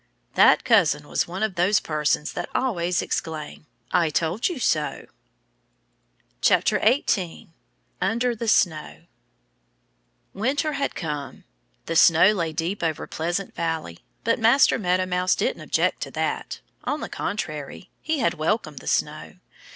[0.33, 5.05] That cousin was one of those persons that always exclaim, "I told you so!"
[6.49, 7.53] 18
[8.01, 9.01] Under the Snow
[10.33, 11.43] WINTER had come.
[11.85, 13.99] The snow lay deep over Pleasant Valley.
[14.23, 16.61] But Master Meadow Mouse didn't object to that.
[16.83, 19.33] On the contrary, he had welcomed the snow.